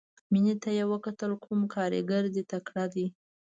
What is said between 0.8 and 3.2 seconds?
وکتل کوم کارګر دې تکړه دى.